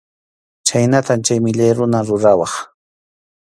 Chhaynatam 0.67 1.19
chay 1.25 1.39
millay 1.45 1.71
runa 1.77 1.99
rurawaq. 2.07 2.53